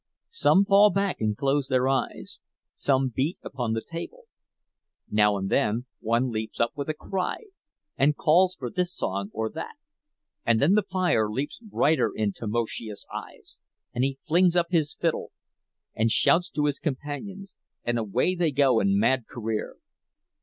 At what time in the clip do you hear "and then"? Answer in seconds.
5.37-5.85, 10.43-10.73